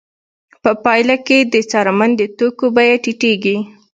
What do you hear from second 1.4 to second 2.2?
د څرمن